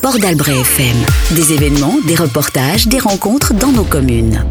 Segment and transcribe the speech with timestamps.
[0.00, 0.96] Port d'Albret FM.
[1.32, 4.44] Des événements, des reportages, des rencontres dans nos communes.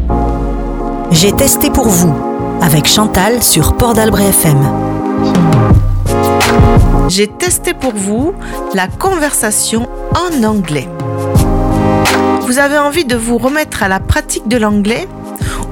[1.10, 2.14] J'ai testé pour vous
[2.60, 4.58] avec Chantal sur Port d'Albret FM.
[7.08, 8.32] J'ai testé pour vous
[8.74, 10.88] la conversation en anglais.
[12.42, 15.08] Vous avez envie de vous remettre à la pratique de l'anglais?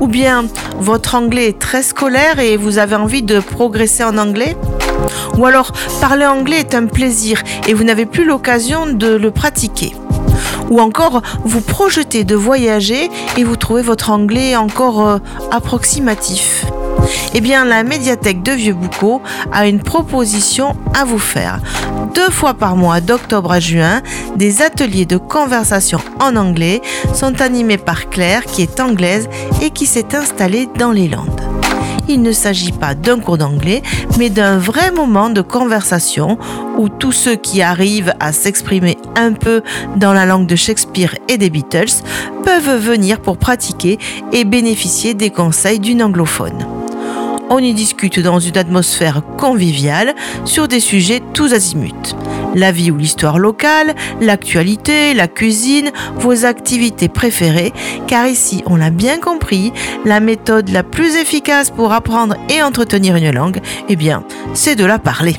[0.00, 0.46] Ou bien
[0.78, 4.56] votre anglais est très scolaire et vous avez envie de progresser en anglais?
[5.38, 9.94] Ou alors parler anglais est un plaisir et vous n'avez plus l'occasion de le pratiquer
[10.70, 15.18] ou encore vous projetez de voyager et vous trouvez votre anglais encore euh,
[15.50, 16.64] approximatif.
[17.34, 19.20] Eh bien, la médiathèque de Vieux-Boucau
[19.52, 21.60] a une proposition à vous faire.
[22.14, 24.02] Deux fois par mois, d'octobre à juin,
[24.36, 26.80] des ateliers de conversation en anglais
[27.14, 29.28] sont animés par Claire, qui est anglaise
[29.60, 31.49] et qui s'est installée dans les Landes
[32.10, 33.82] il ne s'agit pas d'un cours d'anglais,
[34.18, 36.38] mais d'un vrai moment de conversation
[36.76, 39.62] où tous ceux qui arrivent à s'exprimer un peu
[39.96, 42.02] dans la langue de Shakespeare et des Beatles
[42.44, 43.98] peuvent venir pour pratiquer
[44.32, 46.79] et bénéficier des conseils d'une anglophone.
[47.52, 52.14] On y discute dans une atmosphère conviviale sur des sujets tous azimuts.
[52.54, 57.72] La vie ou l'histoire locale, l'actualité, la cuisine, vos activités préférées,
[58.06, 59.72] car ici, on l'a bien compris,
[60.04, 64.22] la méthode la plus efficace pour apprendre et entretenir une langue, eh bien,
[64.54, 65.34] c'est de la parler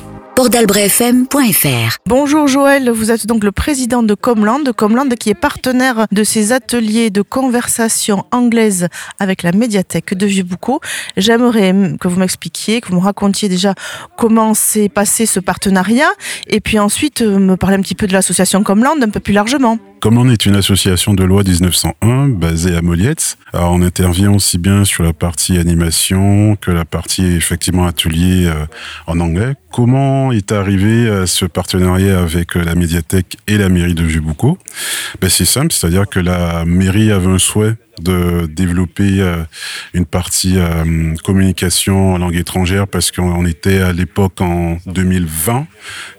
[2.06, 6.52] Bonjour Joël, vous êtes donc le président de Comland, Comland qui est partenaire de ces
[6.52, 8.88] ateliers de conversation anglaise
[9.18, 10.80] avec la médiathèque de Vieux-Boucau.
[11.18, 13.74] J'aimerais que vous m'expliquiez, que vous me racontiez déjà
[14.16, 16.10] comment s'est passé ce partenariat
[16.46, 19.34] et puis ensuite euh, me parler un petit peu de l'association Comland un peu plus
[19.34, 19.78] largement.
[20.02, 23.38] Comland est une association de loi 1901 basée à Moliette.
[23.52, 28.66] Alors on intervient aussi bien sur la partie animation que la partie effectivement atelier euh,
[29.06, 29.54] en anglais.
[29.70, 34.58] Comment est arrivé euh, ce partenariat avec euh, la médiathèque et la mairie de Vieux-Boucau
[35.20, 39.42] ben, C'est simple, c'est-à-dire que la mairie avait un souhait de développer euh,
[39.92, 45.66] une partie euh, communication en langue étrangère parce qu'on était à l'époque en 2020,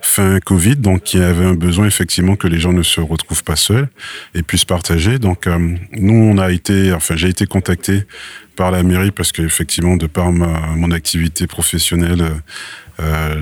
[0.00, 3.42] fin Covid, donc il y avait un besoin effectivement que les gens ne se retrouvent
[3.42, 3.88] pas seuls
[4.34, 5.18] et puissent partager.
[5.18, 8.04] Donc euh, nous, on a été, enfin j'ai été contacté
[8.56, 12.24] par la mairie parce qu'effectivement, de par mon activité professionnelle,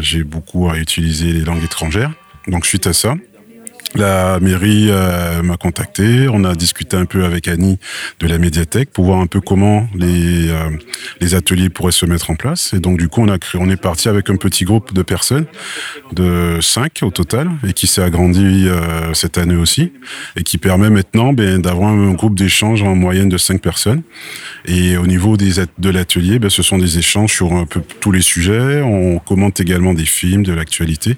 [0.00, 2.10] j'ai beaucoup à utiliser les langues étrangères.
[2.48, 3.14] Donc suite à ça,
[3.94, 7.78] la mairie euh, m'a contacté, on a discuté un peu avec Annie
[8.20, 10.70] de la médiathèque pour voir un peu comment les, euh,
[11.20, 12.72] les ateliers pourraient se mettre en place.
[12.72, 15.02] Et donc du coup, on a créé, on est parti avec un petit groupe de
[15.02, 15.44] personnes,
[16.12, 19.92] de cinq au total, et qui s'est agrandi euh, cette année aussi,
[20.36, 24.02] et qui permet maintenant ben, d'avoir un groupe d'échange en moyenne de cinq personnes.
[24.64, 28.22] Et au niveau de l'atelier, ben, ce sont des échanges sur un peu tous les
[28.22, 28.80] sujets.
[28.80, 31.16] On commente également des films, de l'actualité,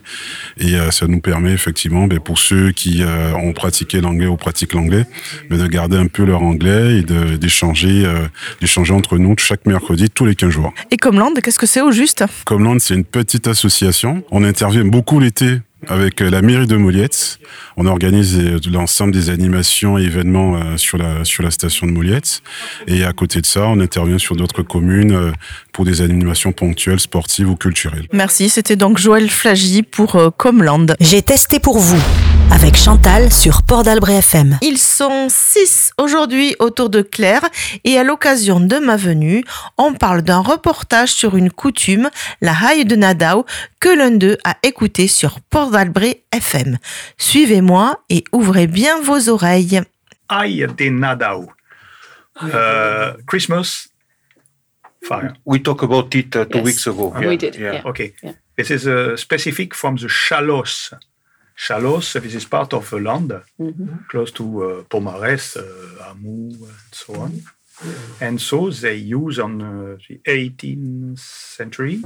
[0.58, 4.74] et ça nous permet effectivement, ben, pour ceux qui euh, ont pratiqué l'anglais ou pratiquent
[4.74, 5.06] l'anglais,
[5.50, 7.02] mais de garder un peu leur anglais et
[7.38, 8.26] d'échanger euh,
[8.60, 10.72] d'échanger entre nous chaque mercredi, tous les 15 jours.
[10.90, 12.24] Et Comland, qu'est-ce que c'est au juste?
[12.44, 14.24] Comland, c'est une petite association.
[14.30, 17.38] On intervient beaucoup l'été avec euh, la mairie de Moliette.
[17.76, 18.38] On organise
[18.70, 22.42] l'ensemble des animations et événements sur la, sur la station de Moliette.
[22.86, 25.32] Et à côté de ça, on intervient sur d'autres communes
[25.72, 28.06] pour des animations ponctuelles, sportives ou culturelles.
[28.12, 30.86] Merci, c'était donc Joël Flagy pour Comland.
[31.00, 32.02] J'ai testé pour vous
[32.50, 34.58] avec Chantal sur Port d'Albret FM.
[34.62, 37.42] Ils sont six aujourd'hui autour de Claire
[37.84, 39.44] et à l'occasion de ma venue,
[39.78, 42.10] on parle d'un reportage sur une coutume,
[42.40, 43.44] la haille de Nadao,
[43.80, 46.78] que l'un d'eux a écouté sur Port d'Albret FM.
[47.18, 49.82] Suivez-moi et ouvrez bien vos oreilles.
[50.28, 51.50] Haille de Nadao.
[52.42, 53.88] Uh, Christmas?
[55.02, 55.34] Fire.
[55.44, 56.64] We talked about it uh, two Yes.
[56.64, 57.12] weeks ago.
[57.18, 57.56] We did.
[57.56, 57.82] Yeah.
[57.84, 58.14] Okay.
[58.22, 58.32] Yeah.
[58.56, 60.92] This is uh, specific from the Chalos.
[61.56, 63.32] Chalos, this is part of the land,
[64.08, 67.42] close to uh, Pomares, uh, Amou, and so on.
[68.20, 72.02] And so they use on uh, the 18th century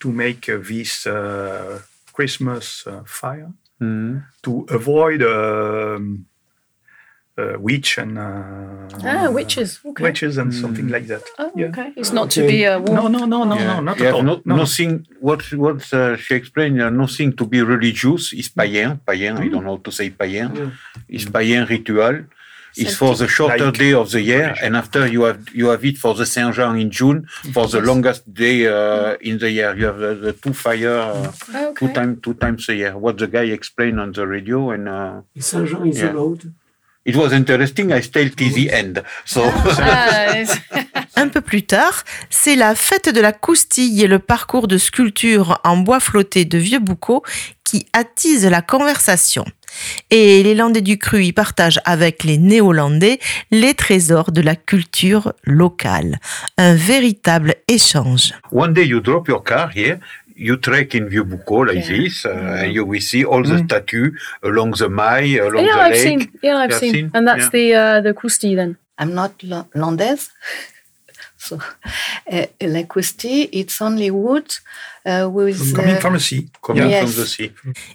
[0.00, 1.80] to make uh, this uh,
[2.12, 3.52] Christmas uh, fire
[4.42, 6.26] to avoid um,
[7.38, 9.80] uh, witch and uh, Ah, witches.
[9.84, 10.04] Okay.
[10.04, 11.22] witches and something like that.
[11.38, 11.66] Oh, yeah.
[11.66, 11.92] okay.
[11.96, 12.94] It's not to be a war.
[12.94, 13.66] No, no, no, no, Yeah.
[13.76, 14.22] no, not Yeah, at all.
[14.22, 14.56] no- No, no.
[14.64, 15.06] nothing.
[15.20, 16.80] What what uh, she explained?
[16.82, 18.32] Uh, nothing to be religious.
[18.34, 19.00] Is païen.
[19.06, 19.38] Païen.
[19.38, 20.50] I don't know how to say païen.
[21.08, 22.16] Is païen ritual.
[22.74, 24.64] It's for the shorter Like day of the year, tradition.
[24.64, 27.82] and after you have you have it for the Saint Jean in June for the
[27.82, 29.76] longest day uh, in the year.
[29.76, 32.92] You have the, the two fire uh, two times two times a year.
[32.96, 36.12] What the guy explained on the radio, and uh, Saint Jean is Yeah.
[36.12, 36.42] allowed.
[37.04, 37.92] It was interesting.
[37.92, 39.02] I stayed till the end.
[39.24, 39.42] So.
[39.78, 40.34] Ah,
[41.16, 45.60] Un peu plus tard, c'est la fête de la coustille et le parcours de sculpture
[45.62, 47.22] en bois flotté de Vieux Boucau
[47.64, 49.44] qui attise la conversation.
[50.10, 53.18] Et les Landais du Cru y partagent avec les Néo-Landais
[53.50, 56.18] les trésors de la culture locale.
[56.58, 58.34] Un véritable échange.
[58.50, 59.98] One day you drop your car here,
[60.48, 61.96] you trek in Vieux-Boucau like Yeah.
[61.96, 64.12] this, uh, and you will see all the statues
[64.50, 66.06] along the Maille, along yeah, the I've lake.
[66.08, 66.20] seen.
[66.42, 66.94] Yeah, I've seen.
[66.94, 67.10] seen?
[67.14, 67.56] And that's Yeah.
[67.56, 68.76] the uh, the Kusti then.
[68.98, 70.24] I'm not la- landaise.
[71.44, 71.58] So,
[72.30, 74.44] uh, l'acoustie, it's only wood
[75.04, 75.74] uh, with.
[75.74, 76.46] Coming uh, from the sea.
[76.62, 77.12] Coming Yes.
[77.12, 77.50] from the sea.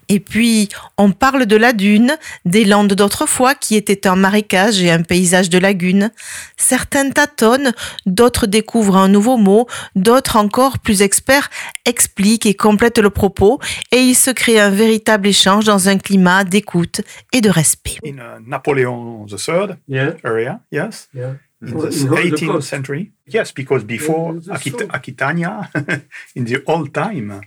[0.09, 0.67] Et puis,
[0.97, 5.49] on parle de la dune, des landes d'autrefois qui étaient un marécage et un paysage
[5.49, 6.11] de lagune.
[6.57, 7.71] Certains tâtonnent,
[8.05, 9.65] d'autres découvrent un nouveau mot,
[9.95, 11.49] d'autres encore plus experts
[11.85, 13.59] expliquent et complètent le propos
[13.93, 16.99] et il se crée un véritable échange dans un climat d'écoute
[17.31, 17.95] et de respect.
[18.05, 21.07] In uh, Napoleon III Yeah, area, yes.
[21.13, 21.35] yeah.
[21.61, 22.69] In In the the 18th coast.
[22.69, 23.11] century.
[23.25, 24.93] Yes, because before the Akit- swamp.
[24.93, 25.69] Aquitania,
[26.35, 27.41] in the old time,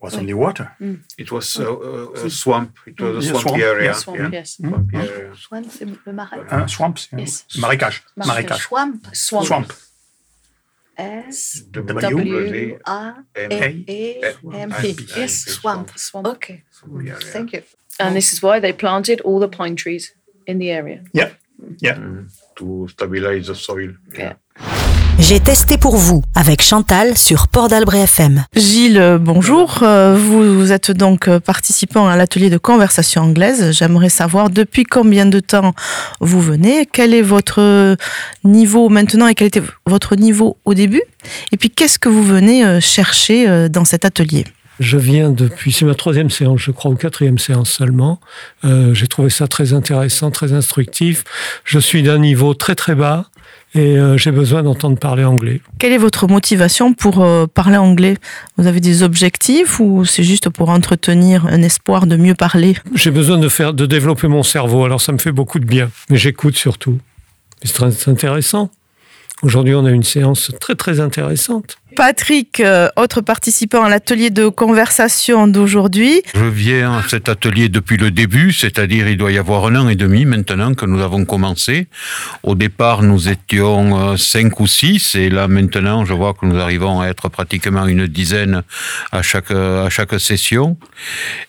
[0.00, 0.72] was only water.
[1.18, 2.76] It was uh, uh, a swamp.
[2.86, 3.84] It was a Yeah, swampy swamp, area.
[3.84, 3.92] yeah.
[3.94, 4.30] Swamp, yeah.
[4.32, 4.50] yes.
[4.56, 5.34] Swampy area.
[5.36, 6.40] Swan, c'est le marais.
[6.50, 7.18] Uh, swamps, yeah.
[7.20, 7.44] Yes.
[7.58, 8.02] Marécage.
[8.16, 8.26] Marécage.
[8.28, 8.60] Marécage.
[8.68, 9.06] Swamp.
[9.14, 9.46] Swamp.
[9.46, 9.72] Swamp.
[10.96, 13.84] S W, W A M,
[14.54, 14.94] M P.
[14.94, 15.06] P.
[15.16, 15.90] Yes, swamp.
[15.98, 16.26] Swamp.
[16.28, 16.62] Okay.
[16.70, 17.10] Swampy.
[17.32, 17.62] Thank you.
[17.98, 20.12] And this is why they planted all the pine trees
[20.46, 21.02] in the area.
[21.12, 21.30] Yeah.
[21.78, 21.94] Yeah.
[21.96, 23.96] Mm, To stabilize the soil.
[24.16, 24.36] Yeah.
[25.18, 28.44] J'ai testé pour vous avec Chantal sur Port d'Albret FM.
[28.54, 29.80] Gilles, euh, bonjour.
[29.82, 33.72] Euh, Vous, êtes donc euh, participant à l'atelier de conversation anglaise.
[33.72, 35.72] J'aimerais savoir depuis combien de temps
[36.20, 37.96] vous venez, quel est votre
[38.44, 41.02] niveau maintenant et quel était votre niveau au début?
[41.52, 44.44] Et puis qu'est-ce que vous venez chercher dans cet atelier?
[44.80, 48.18] Je viens depuis, c'est ma troisième séance, je crois, ou quatrième séance seulement.
[48.64, 51.24] Euh, J'ai trouvé ça très intéressant, très instructif.
[51.64, 53.26] Je suis d'un niveau très très bas
[53.74, 55.60] et euh, j'ai besoin d'entendre parler anglais.
[55.78, 58.16] Quelle est votre motivation pour euh, parler anglais?
[58.56, 62.76] Vous avez des objectifs ou c'est juste pour entretenir un espoir de mieux parler?
[62.94, 65.90] J'ai besoin de faire, de développer mon cerveau, alors ça me fait beaucoup de bien.
[66.10, 66.98] Mais j'écoute surtout.
[67.62, 68.70] C'est très intéressant.
[69.42, 71.76] Aujourd'hui, on a une séance très très intéressante.
[71.96, 76.22] Patrick, euh, autre participant à l'atelier de conversation d'aujourd'hui.
[76.34, 79.88] Je viens à cet atelier depuis le début, c'est-à-dire il doit y avoir un an
[79.88, 81.86] et demi maintenant que nous avons commencé.
[82.42, 86.58] Au départ, nous étions euh, cinq ou six, et là maintenant, je vois que nous
[86.58, 88.62] arrivons à être pratiquement une dizaine
[89.12, 90.76] à chaque à chaque session.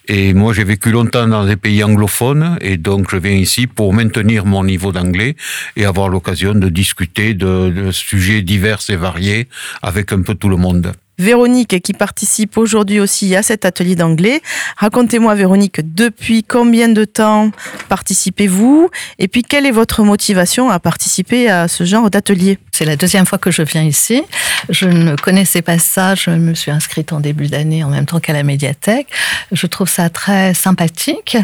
[0.08, 3.94] Et moi, j'ai vécu longtemps dans des pays anglophones, et donc je viens ici pour
[3.94, 5.36] maintenir mon niveau d'anglais
[5.76, 9.48] et avoir l'occasion de discuter de, sujets divers et variés
[9.82, 10.94] avec un peu tout le monde.
[11.18, 14.42] Véronique qui participe aujourd'hui aussi à cet atelier d'anglais.
[14.78, 17.52] Racontez-moi Véronique, depuis combien de temps
[17.88, 22.60] participez-vous et puis quelle est votre motivation à participer à ce genre d'atelier?
[22.74, 24.24] C'est la deuxième fois que je viens ici.
[24.68, 26.16] Je ne connaissais pas ça.
[26.16, 29.08] Je me suis inscrite en début d'année en même temps qu'à la médiathèque.
[29.54, 31.38] Je trouve ça très sympathique.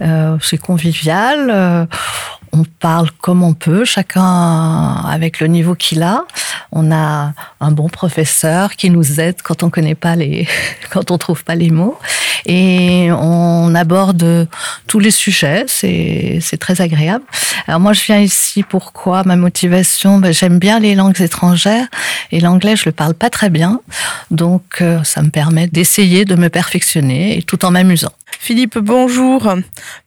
[0.00, 1.48] Euh, c'est convivial.
[1.50, 1.86] Euh,
[2.52, 6.24] on parle comme on peut, chacun avec le niveau qu'il a.
[6.70, 10.46] On a un bon professeur qui nous aide quand on connaît pas les,
[10.90, 11.98] quand on trouve pas les mots.
[12.44, 14.48] Et on aborde
[14.86, 15.64] tous les sujets.
[15.68, 17.24] C'est, très agréable.
[17.66, 18.62] Alors moi, je viens ici.
[18.62, 19.22] Pourquoi?
[19.24, 21.86] Ma motivation ben, J'aime bien les langues étrangères
[22.30, 23.80] et l'anglais, je le parle pas très bien.
[24.30, 28.12] Donc, euh, ça me permet d'essayer de me perfectionner et tout en m'amusant.
[28.38, 29.54] Philippe, bonjour.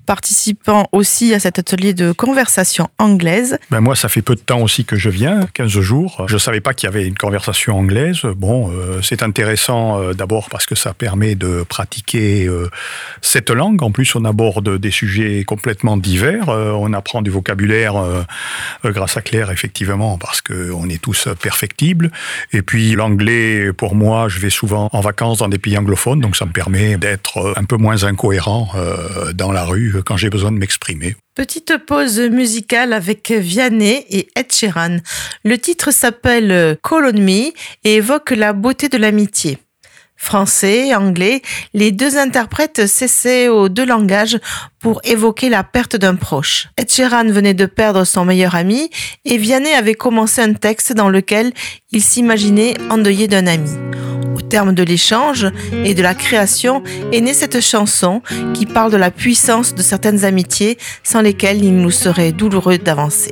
[0.06, 3.58] Participant aussi à cet atelier de conversation anglaise.
[3.72, 6.26] Ben moi, ça fait peu de temps aussi que je viens, 15 jours.
[6.28, 8.22] Je savais pas qu'il y avait une conversation anglaise.
[8.38, 12.70] Bon, euh, c'est intéressant euh, d'abord parce que ça permet de pratiquer euh,
[13.22, 13.82] cette langue.
[13.82, 16.50] En plus, on aborde des sujets complètement divers.
[16.50, 17.96] On apprend du vocabulaire
[18.84, 22.12] grâce à Claire, effectivement, parce que on est tous perfectibles.
[22.52, 26.36] Et puis, l'anglais, pour moi, je vais souvent en vacances dans des pays anglophones, donc
[26.36, 28.72] ça me permet d'être un peu moins incohérent
[29.34, 31.16] dans la rue quand j'ai besoin de m'exprimer.
[31.36, 34.98] Petite pause musicale avec Vianney et Ed Sheeran.
[35.44, 37.52] Le titre s'appelle Call on Me
[37.84, 39.58] et évoque la beauté de l'amitié.
[40.18, 41.42] Français, anglais,
[41.74, 44.40] les deux interprètes cessaient aux deux langages
[44.80, 46.70] pour évoquer la perte d'un proche.
[46.78, 48.90] Ed Sheeran venait de perdre son meilleur ami
[49.26, 51.52] et Vianney avait commencé un texte dans lequel
[51.92, 53.70] il s'imaginait endeuillé d'un ami.
[54.36, 55.48] Au terme de l'échange
[55.84, 58.22] et de la création est née cette chanson
[58.54, 63.32] qui parle de la puissance de certaines amitiés sans lesquelles il nous serait douloureux d'avancer.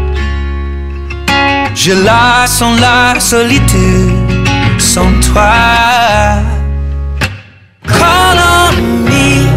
[1.83, 4.13] Je la sens la solitude
[4.77, 5.49] sans toi.
[7.87, 9.47] Call on me,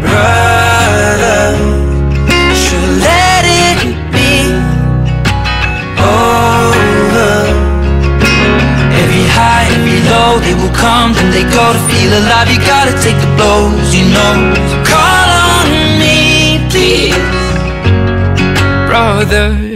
[0.00, 1.54] brother.
[2.54, 3.78] Should let it
[4.10, 4.54] be
[6.00, 7.44] over.
[9.02, 12.48] Every high, every low, they will come, then they go to feel alive.
[12.50, 14.34] You gotta take the blows, you know.
[14.82, 17.14] Call on me, please,
[18.88, 19.75] brother.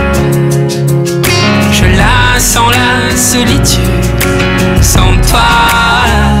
[2.41, 3.79] Sens la solitude
[4.81, 6.40] sans toi.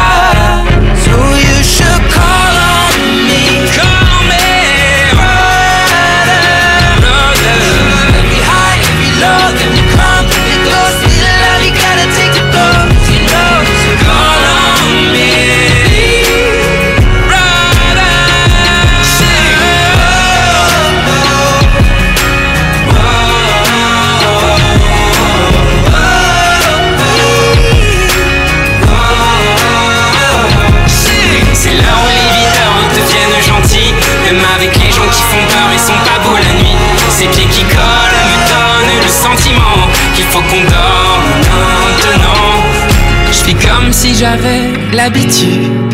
[44.93, 45.89] L'habitude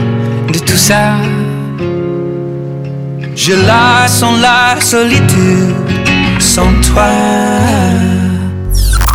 [0.52, 1.16] de tout ça.
[3.36, 5.76] Je la sens la solitude
[6.40, 7.08] sans toi.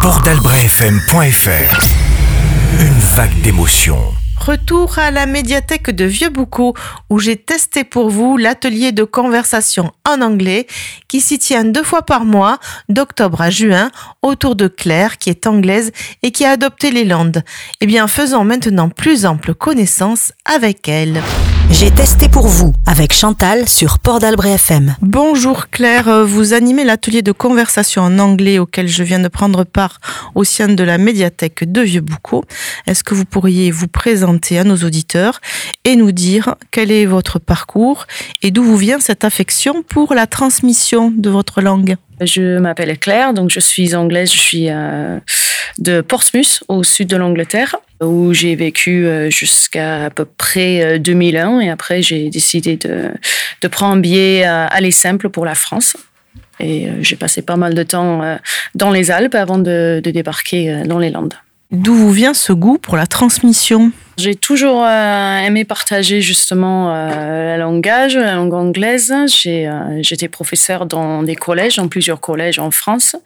[0.02, 1.86] Port-d'Albret-FM.fr
[2.80, 4.21] Une vague d'émotions.
[4.44, 6.74] Retour à la médiathèque de Vieux-Boucau
[7.10, 10.66] où j'ai testé pour vous l'atelier de conversation en anglais
[11.06, 12.58] qui s'y tient deux fois par mois,
[12.88, 15.92] d'octobre à juin, autour de Claire qui est anglaise
[16.24, 17.44] et qui a adopté les Landes.
[17.80, 21.22] Eh bien, faisons maintenant plus ample connaissance avec elle.
[21.72, 24.94] J'ai testé pour vous avec Chantal sur Port d'Albret FM.
[25.00, 29.64] Bonjour Claire, Euh, vous animez l'atelier de conversation en anglais auquel je viens de prendre
[29.64, 29.98] part
[30.34, 32.44] au sein de la médiathèque de Vieux-Boucau.
[32.86, 35.40] Est-ce que vous pourriez vous présenter à nos auditeurs
[35.84, 38.06] et nous dire quel est votre parcours
[38.42, 41.96] et d'où vous vient cette affection pour la transmission de votre langue?
[42.20, 45.18] Je m'appelle Claire, donc je suis anglaise, je suis euh,
[45.78, 50.98] de Portsmouth, au sud de l'Angleterre, où j'ai vécu euh, jusqu'à à peu près euh,
[50.98, 53.10] 2001 et après j'ai décidé de,
[53.60, 55.96] de prendre un billet à aller simple pour la France.
[56.62, 58.36] Et euh, j'ai passé pas mal de temps euh,
[58.74, 61.34] dans les Alpes avant de, débarquer euh, dans les Landes.
[61.70, 63.92] D'où vous vient ce goût pour la transmission?
[64.18, 69.12] J'ai toujours euh, aimé partager justement euh, le langage, la langue anglaise.
[69.46, 73.16] Euh, J'étais professeur dans des collèges, dans plusieurs collèges en France,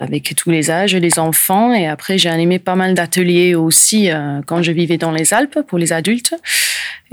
[0.00, 1.74] avec tous les âges, les enfants.
[1.74, 4.08] Et après, j'ai animé pas mal d'ateliers aussi
[4.46, 6.34] quand je vivais dans les Alpes pour les adultes.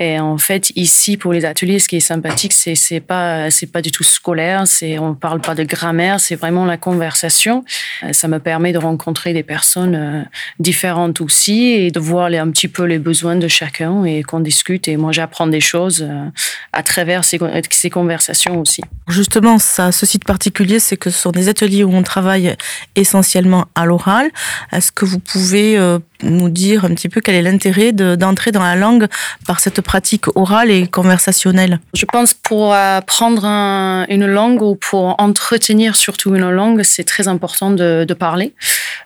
[0.01, 3.69] Et en fait, ici, pour les ateliers, ce qui est sympathique, c'est c'est pas c'est
[3.69, 4.65] pas du tout scolaire.
[4.65, 7.65] C'est on parle pas de grammaire, c'est vraiment la conversation.
[8.13, 10.25] Ça me permet de rencontrer des personnes
[10.57, 14.87] différentes aussi et de voir un petit peu les besoins de chacun et qu'on discute.
[14.87, 16.29] Et moi, j'apprends des choses euh,
[16.73, 17.39] à travers ces,
[17.71, 18.83] ces conversations aussi.
[19.07, 22.55] Justement, ça, ce site particulier, c'est que ce sont des ateliers où on travaille
[22.95, 24.29] essentiellement à l'oral.
[24.71, 28.51] Est-ce que vous pouvez euh, nous dire un petit peu quel est l'intérêt de- d'entrer
[28.51, 29.07] dans la langue
[29.47, 35.15] par cette pratique orale et conversationnelle Je pense pour apprendre un- une langue ou pour
[35.19, 38.53] entretenir surtout une langue, c'est très important de, parler.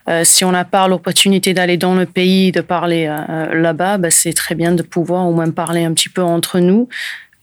[0.10, 4.10] Euh, si on n'a pas l'opportunité d'aller dans le pays, de parler euh, là-bas, bah,
[4.10, 6.88] c'est très bien de pouvoir au moins parler un petit peu entre nous.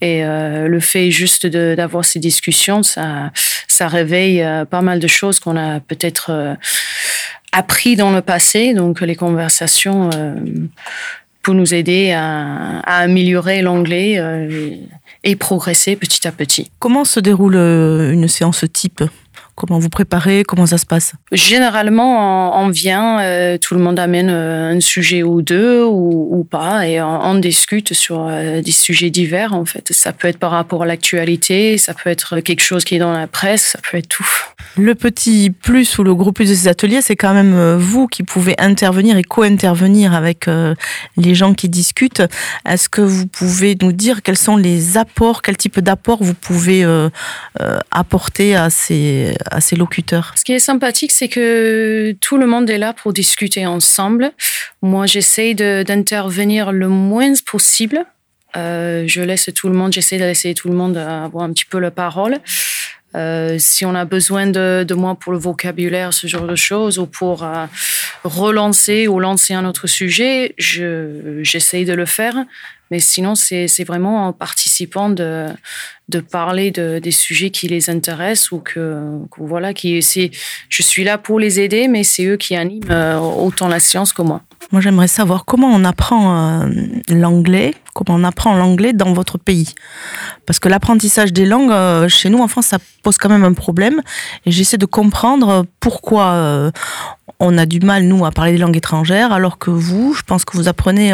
[0.00, 3.30] Et euh, le fait juste d'avoir ces discussions, ça,
[3.80, 6.56] réveille pas mal de choses qu'on a peut-être
[7.52, 8.74] appris dans le passé.
[8.74, 10.34] Donc les conversations euh,
[11.42, 14.74] pour nous aider à, à améliorer l'anglais euh,
[15.24, 16.70] et progresser petit à petit.
[16.78, 19.02] Comment se déroule euh, une séance type?
[19.54, 21.12] Comment vous préparez Comment ça se passe?
[21.32, 26.28] Généralement, on, on vient, euh, tout le monde amène euh, un sujet ou deux ou,
[26.30, 29.52] ou pas, et on, on discute sur euh, des sujets divers.
[29.52, 32.94] En fait, ça peut être par rapport à l'actualité, ça peut être quelque chose qui
[32.94, 34.26] est dans la presse, ça peut être tout.
[34.76, 38.22] Le petit plus ou le gros plus de ces ateliers, c'est quand même vous qui
[38.22, 40.74] pouvez intervenir et co-intervenir avec euh,
[41.16, 42.22] les gens qui discutent.
[42.66, 46.86] Est-ce que vous pouvez nous dire quels sont les apports, quel type d'apports vous pouvez
[47.90, 52.68] apporter à ces, à ces locuteurs Ce qui est sympathique, c'est que tout le monde
[52.70, 54.32] est là pour discuter ensemble.
[54.82, 58.04] Moi, j'essaye de- d'intervenir le moins possible.
[58.56, 61.64] Euh, je laisse tout le monde, j'essaie de laisser tout le monde avoir un petit
[61.64, 62.38] peu la parole.
[63.16, 66.98] Euh, si on a besoin de, de moi pour le vocabulaire, ce genre de choses,
[66.98, 67.66] ou pour euh,
[68.24, 72.34] relancer ou lancer un autre sujet, je- j'essaye de le faire.
[72.90, 75.46] Mais sinon, c'est vraiment en participant de,
[76.30, 81.38] parler de, des sujets qui les intéressent ou que, voilà, qui je suis là pour
[81.38, 84.42] les aider, mais c'est eux qui animent euh, autant la science que moi.
[84.72, 86.68] Moi, j'aimerais savoir comment on apprend euh,
[87.08, 89.74] l'anglais, comment on apprend l'anglais dans votre pays.
[90.44, 93.52] Parce que l'apprentissage des langues, euh, chez nous en France, ça pose quand même un
[93.52, 94.02] problème.
[94.46, 96.72] Et j'essaie de comprendre pourquoi
[97.38, 100.44] on a du mal, nous, à parler des langues étrangères, alors que vous, je pense
[100.44, 101.12] que vous apprenez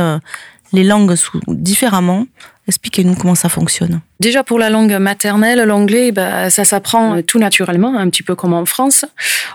[0.73, 2.27] les langues sous, différemment.
[2.69, 4.01] Expliquez-nous comment ça fonctionne.
[4.19, 8.55] Déjà pour la langue maternelle, l'anglais, bah, ça s'apprend tout naturellement, un petit peu comme
[8.55, 9.05] en France.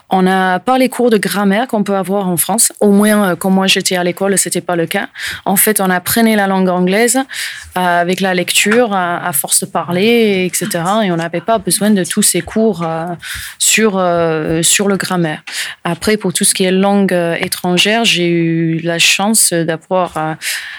[0.09, 2.71] On n'a pas les cours de grammaire qu'on peut avoir en France.
[2.79, 5.09] Au moins, euh, quand moi j'étais à l'école, c'était pas le cas.
[5.45, 10.45] En fait, on apprenait la langue anglaise euh, avec la lecture, à, force de parler,
[10.45, 10.83] etc.
[11.05, 13.07] Et on n'avait pas besoin de tous ces cours euh,
[13.57, 15.41] sur euh, sur le grammaire.
[15.83, 20.33] Après, pour tout ce qui est langue euh, étrangère, j'ai eu la chance d'avoir euh,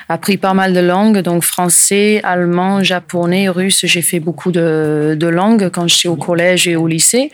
[0.09, 3.85] appris pas mal de langues, donc français, allemand, japonais, russe.
[3.85, 7.31] J'ai fait beaucoup de, langues quand j'étais au collège et au lycée.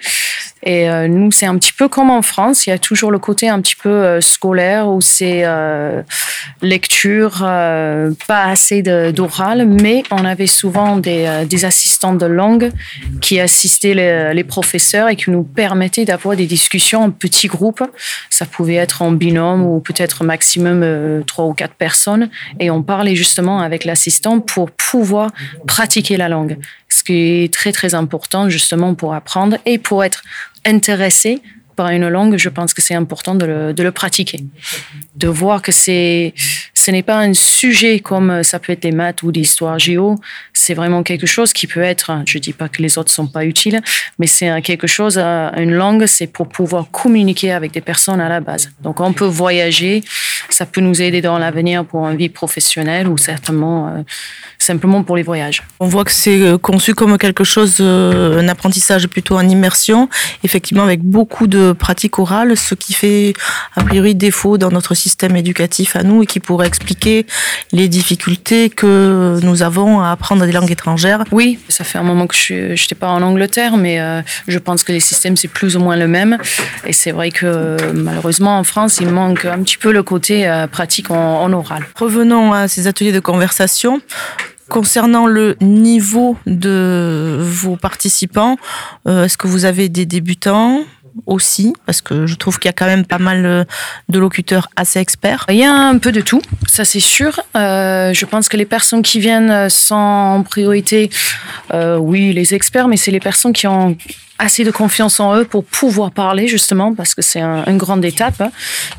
[0.62, 2.66] Et euh, nous, c'est un petit peu comme en France.
[2.66, 6.02] Il y a toujours le côté un petit peu euh, scolaire où c'est euh,
[6.62, 11.26] lecture, pas assez d'oral, mais on avait souvent des,
[11.64, 12.70] assistants de langue
[13.20, 17.82] qui assistaient les, professeurs et qui nous permettaient d'avoir des discussions en petits groupes.
[18.30, 22.30] Ça pouvait être en binôme ou peut-être maximum trois ou quatre personnes.
[22.60, 25.30] Et on parlait justement avec l'assistant pour pouvoir
[25.66, 26.56] pratiquer la langue.
[26.88, 30.22] Ce qui est très très important justement pour apprendre et pour être
[30.64, 31.42] intéressé
[31.76, 34.40] par une langue, je pense que c'est important de le, de le pratiquer.
[35.14, 36.34] De voir que c'est,
[36.78, 40.14] ce n'est pas un sujet comme ça peut être des maths ou l'histoire géo.
[40.52, 43.44] C'est vraiment quelque chose qui peut être, je dis pas que les autres sont pas
[43.44, 43.80] utiles,
[44.18, 48.28] mais c'est quelque chose, euh, une langue, c'est pour pouvoir communiquer avec des personnes à
[48.28, 48.70] la base.
[48.80, 50.02] Donc on peut voyager,
[50.50, 54.02] ça peut nous aider dans l'avenir pour une vie professionnelle ou certainement euh,
[54.58, 55.62] simplement pour les voyages.
[55.80, 60.08] On voit que c'est euh, conçu comme quelque chose, euh, un apprentissage plutôt en immersion,
[60.44, 63.32] effectivement avec beaucoup de pratiques orales, ce qui fait
[63.76, 67.26] a priori défaut dans notre système éducatif à nous et qui pourrait expliquer
[67.72, 71.24] les difficultés que nous avons à apprendre des langues étrangères.
[71.32, 74.84] Oui, ça fait un moment que je n'étais pas en Angleterre, mais euh, je pense
[74.84, 76.38] que les systèmes, c'est plus ou moins le même.
[76.86, 80.66] Et c'est vrai que malheureusement, en France, il manque un petit peu le côté euh,
[80.66, 81.82] pratique en, en oral.
[81.96, 84.00] Revenons à ces ateliers de conversation.
[84.68, 88.58] Concernant le niveau de vos participants,
[89.06, 90.82] euh, est-ce que vous avez des débutants?
[91.26, 93.64] Aussi Parce que je trouve qu'il y a quand même pas mal euh,
[94.08, 95.46] de locuteurs assez experts.
[95.48, 97.40] Il y a un peu de tout, ça c'est sûr.
[97.56, 101.10] Euh, je pense que les personnes qui viennent sont en priorité,
[101.72, 103.96] euh, oui, les experts, mais c'est les personnes qui ont
[104.38, 108.04] assez de confiance en eux pour pouvoir parler justement parce que c'est un, une grande
[108.04, 108.50] étape hein,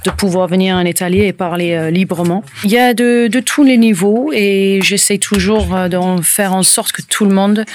[0.06, 2.44] de pouvoir venir à un étalier et parler euh, librement.
[2.66, 6.64] Il y a de, de tous les niveaux et j'essaie toujours euh, d'en faire en
[6.64, 7.66] sorte que tout le monde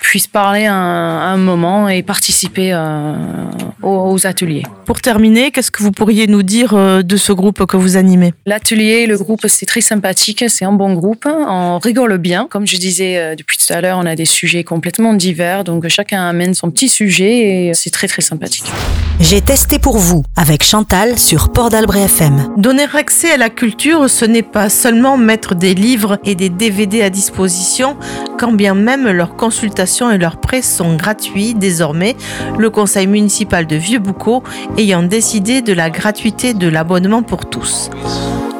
[0.00, 3.14] puisse parler à un, à un moment et participer euh,
[3.82, 4.64] aux, aux ateliers.
[4.86, 8.32] Pour terminer, qu'est-ce que vous pourriez nous dire euh, de ce groupe que vous animez?
[8.46, 12.48] L'atelier, le groupe, c'est très sympathique, c'est un bon groupe, on rigole bien.
[12.50, 15.86] Comme je disais euh, depuis tout à l'heure, on a des sujets complètement divers, donc
[15.88, 18.70] chacun amène son petit sujet et c'est très très sympathique.
[19.20, 22.54] J'ai testé pour vous avec Chantal sur Port d'Albret FM.
[22.56, 27.02] Donner accès à la culture, ce n'est pas seulement mettre des livres et des DVD
[27.02, 27.96] à disposition,
[28.38, 32.16] quand bien même leur consultation et leur prêt sont gratuits désormais,
[32.58, 34.42] le conseil municipal de Vieux-Boucau
[34.78, 37.90] ayant décidé de la gratuité de l'abonnement pour tous.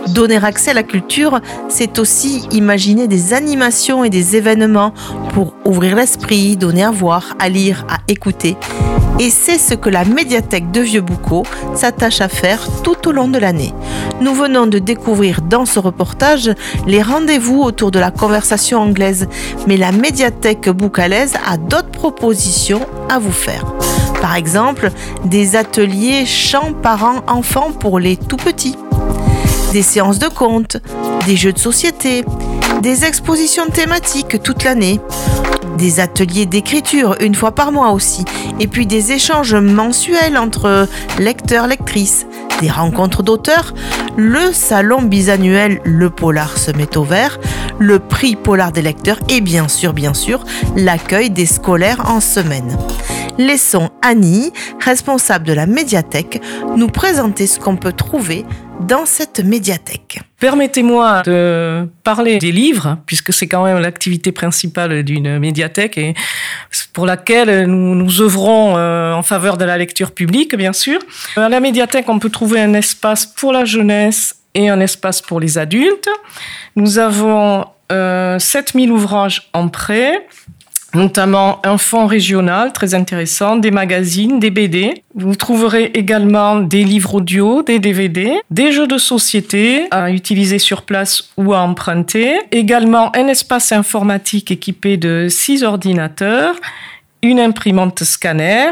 [0.09, 4.93] Donner accès à la culture, c'est aussi imaginer des animations et des événements
[5.35, 8.57] pour ouvrir l'esprit, donner à voir, à lire, à écouter.
[9.19, 11.43] Et c'est ce que la médiathèque de Vieux-Boucau
[11.75, 13.75] s'attache à faire tout au long de l'année.
[14.21, 16.51] Nous venons de découvrir dans ce reportage
[16.87, 19.29] les rendez-vous autour de la conversation anglaise,
[19.67, 23.65] mais la médiathèque boucalaise a d'autres propositions à vous faire.
[24.21, 24.91] Par exemple,
[25.25, 28.77] des ateliers chants parents-enfants pour les tout petits,
[29.73, 30.79] des séances de contes,
[31.27, 32.25] des jeux de société,
[32.83, 35.01] des expositions thématiques toute l'année,
[35.79, 38.25] des ateliers d'écriture une fois par mois aussi,
[38.59, 42.27] et puis des échanges mensuels entre lecteurs, lectrices,
[42.61, 43.75] des rencontres d'auteurs,
[44.17, 47.39] le salon bisannuel Le Polar se met au vert,
[47.79, 50.45] le prix Polar des lecteurs et bien sûr, bien sûr,
[50.77, 52.77] l'accueil des scolaires en semaine.
[53.41, 54.53] Laissons Annie,
[54.85, 56.43] responsable de la médiathèque,
[56.77, 58.45] nous présenter ce qu'on peut trouver
[58.81, 60.21] dans cette médiathèque.
[60.39, 66.13] Permettez-moi de parler des livres, puisque c'est quand même l'activité principale d'une médiathèque et
[66.93, 70.99] pour laquelle nous, nous œuvrons euh, en faveur de la lecture publique, bien sûr.
[71.37, 75.41] À la médiathèque, on peut trouver un espace pour la jeunesse et un espace pour
[75.41, 76.11] les adultes.
[76.77, 80.27] Nous avons euh, 7000 ouvrages en prêt,
[80.95, 85.03] notamment un fonds régional très intéressant, des magazines, des BD.
[85.15, 90.83] Vous trouverez également des livres audio, des DVD, des jeux de société à utiliser sur
[90.83, 96.57] place ou à emprunter, également un espace informatique équipé de six ordinateurs,
[97.23, 98.71] une imprimante scanner,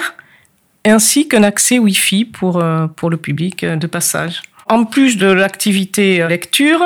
[0.85, 4.43] ainsi qu'un accès Wi-Fi pour, euh, pour le public de passage.
[4.71, 6.83] En plus de l'activité lecture,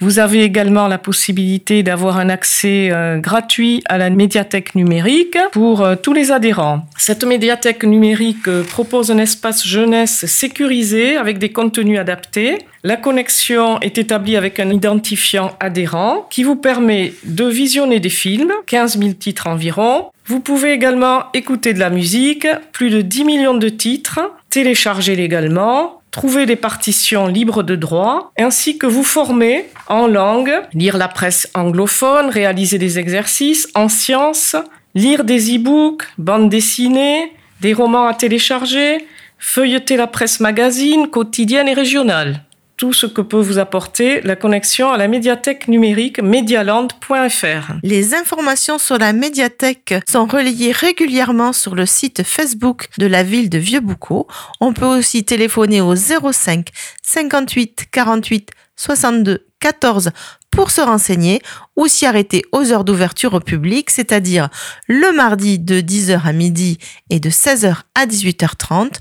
[0.00, 5.82] vous avez également la possibilité d'avoir un accès euh, gratuit à la médiathèque numérique pour
[5.82, 6.86] euh, tous les adhérents.
[6.96, 12.58] Cette médiathèque numérique euh, propose un espace jeunesse sécurisé avec des contenus adaptés.
[12.84, 18.52] La connexion est établie avec un identifiant adhérent qui vous permet de visionner des films,
[18.66, 20.10] 15 000 titres environ.
[20.26, 24.20] Vous pouvez également écouter de la musique, plus de 10 millions de titres,
[24.56, 30.96] télécharger légalement, trouver des partitions libres de droit, ainsi que vous former en langue, lire
[30.96, 34.56] la presse anglophone, réaliser des exercices en sciences,
[34.94, 39.06] lire des e-books, bandes dessinées, des romans à télécharger,
[39.38, 42.45] feuilleter la presse magazine quotidienne et régionale
[42.76, 47.72] tout ce que peut vous apporter la connexion à la médiathèque numérique medialand.fr.
[47.82, 53.50] Les informations sur la médiathèque sont relayées régulièrement sur le site Facebook de la ville
[53.50, 54.26] de Vieux-Boucau.
[54.60, 56.68] On peut aussi téléphoner au 05
[57.02, 60.10] 58 48 62 14
[60.56, 61.42] pour se renseigner
[61.76, 64.48] ou s'y arrêter aux heures d'ouverture au public, c'est-à-dire
[64.88, 66.78] le mardi de 10h à midi
[67.10, 68.94] et de 16h à 18h30,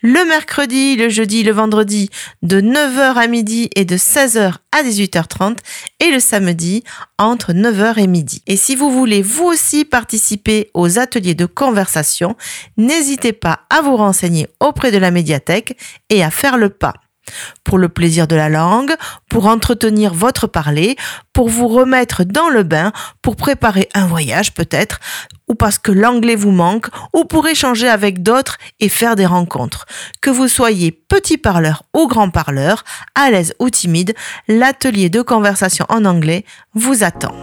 [0.00, 2.08] le mercredi, le jeudi, le vendredi
[2.40, 5.58] de 9h à midi et de 16h à 18h30
[6.00, 6.82] et le samedi
[7.18, 8.42] entre 9h et midi.
[8.46, 12.36] Et si vous voulez vous aussi participer aux ateliers de conversation,
[12.78, 15.76] n'hésitez pas à vous renseigner auprès de la médiathèque
[16.08, 16.94] et à faire le pas
[17.64, 18.92] pour le plaisir de la langue,
[19.28, 20.96] pour entretenir votre parler,
[21.32, 25.00] pour vous remettre dans le bain, pour préparer un voyage peut-être,
[25.48, 29.86] ou parce que l'anglais vous manque, ou pour échanger avec d'autres et faire des rencontres.
[30.20, 34.14] Que vous soyez petit parleur ou grand parleur, à l'aise ou timide,
[34.48, 37.34] l'atelier de conversation en anglais vous attend.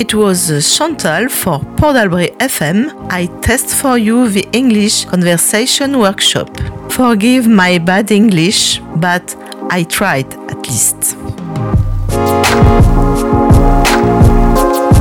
[0.00, 3.08] It was Chantal for Port d'Albret FM.
[3.10, 6.48] I test for you the English conversation workshop.
[6.88, 9.34] Forgive my bad English, but
[9.70, 11.16] I tried at least.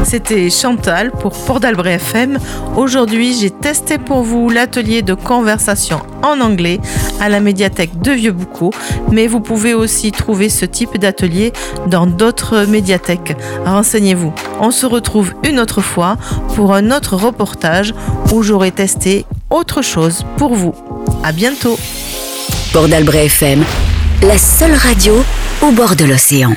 [0.10, 2.40] C'était Chantal pour Port FM.
[2.78, 6.80] Aujourd'hui, j'ai testé pour vous l'atelier de conversation en anglais
[7.20, 8.72] à la médiathèque de Vieux-Boucau,
[9.12, 11.52] mais vous pouvez aussi trouver ce type d'atelier
[11.88, 13.36] dans d'autres médiathèques.
[13.66, 14.34] Renseignez-vous.
[14.62, 16.16] On se retrouve une autre fois
[16.56, 17.94] pour un autre reportage
[18.32, 20.74] où j'aurai testé autre chose pour vous.
[21.22, 21.78] À bientôt.
[22.72, 23.62] Port FM,
[24.22, 25.22] la seule radio
[25.62, 26.54] au bord de l'océan.